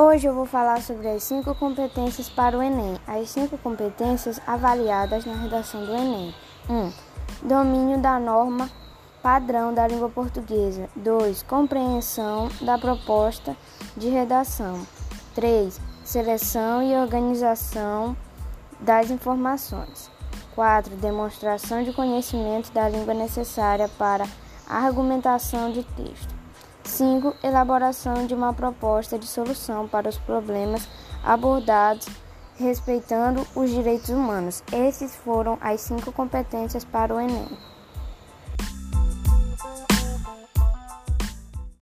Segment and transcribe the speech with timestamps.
[0.00, 2.96] Hoje eu vou falar sobre as cinco competências para o Enem.
[3.04, 6.32] As cinco competências avaliadas na redação do Enem:
[6.70, 6.72] 1.
[6.72, 6.92] Um,
[7.42, 8.70] domínio da norma
[9.20, 10.88] padrão da língua portuguesa.
[10.94, 11.42] 2.
[11.42, 13.56] Compreensão da proposta
[13.96, 14.86] de redação.
[15.34, 15.80] 3.
[16.04, 18.16] Seleção e organização
[18.78, 20.08] das informações.
[20.54, 20.94] 4.
[20.94, 24.28] Demonstração de conhecimento da língua necessária para
[24.68, 26.37] argumentação de texto.
[26.88, 27.34] 5.
[27.42, 30.88] Elaboração de uma proposta de solução para os problemas
[31.22, 32.08] abordados
[32.58, 34.62] respeitando os direitos humanos.
[34.72, 37.48] Esses foram as cinco competências para o Enem.